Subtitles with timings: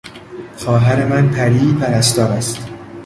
[0.57, 2.61] خواهر من پری پرستار است.